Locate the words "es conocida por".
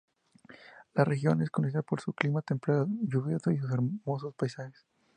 1.43-2.01